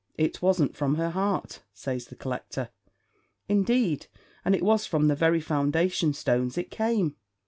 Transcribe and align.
it 0.17 0.41
wasn't 0.41 0.75
from 0.75 0.95
her 0.95 1.11
heart," 1.11 1.61
says 1.75 2.07
the 2.07 2.15
collector. 2.15 2.69
"Indeed, 3.47 4.07
an' 4.43 4.55
it 4.55 4.63
was 4.63 4.87
from 4.87 5.09
the 5.09 5.15
very 5.15 5.39
foundation 5.39 6.11
stones 6.15 6.57
it 6.57 6.71
came. 6.71 7.17